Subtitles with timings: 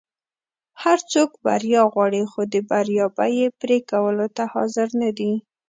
[0.83, 5.33] هر څوک بریا غواړي خو د بریا بیی پری کولو ته حاضر نه دي.